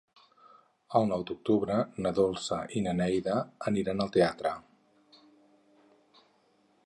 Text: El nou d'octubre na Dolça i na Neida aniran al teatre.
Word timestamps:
El 0.99 1.03
nou 1.09 1.25
d'octubre 1.29 1.75
na 2.05 2.13
Dolça 2.21 2.57
i 2.79 2.81
na 2.87 2.95
Neida 3.01 3.37
aniran 3.73 4.03
al 4.07 4.11
teatre. 4.17 4.57